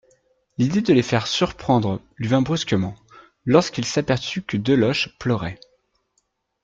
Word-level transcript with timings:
L'idée 0.57 0.81
de 0.81 0.93
les 0.93 1.03
faire 1.03 1.27
surprendre 1.27 2.01
lui 2.17 2.27
vint 2.27 2.41
brusquement, 2.41 2.95
lorsqu'il 3.45 3.85
s'aperçut 3.85 4.41
que 4.41 4.57
Deloche 4.57 5.15
pleurait. 5.19 5.59